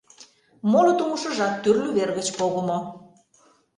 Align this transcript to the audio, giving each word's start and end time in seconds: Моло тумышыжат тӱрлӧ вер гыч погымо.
Моло 0.71 0.91
тумышыжат 0.97 1.53
тӱрлӧ 1.63 1.89
вер 1.97 2.09
гыч 2.17 2.27
погымо. 2.37 2.79